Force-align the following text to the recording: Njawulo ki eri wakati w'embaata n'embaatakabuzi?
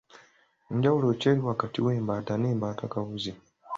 Njawulo 0.75 1.07
ki 1.19 1.25
eri 1.31 1.41
wakati 1.49 1.79
w'embaata 1.85 2.33
n'embaatakabuzi? 2.37 3.31